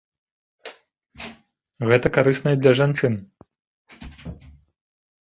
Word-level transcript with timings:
Гэта 1.91 2.07
карысна 2.17 2.49
і 2.57 2.61
для 2.65 2.73
жанчын. 2.83 3.13